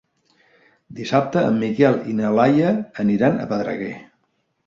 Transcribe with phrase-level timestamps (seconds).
[0.99, 2.73] Dissabte en Miquel i na Laia
[3.05, 3.93] aniran a Pedreguer.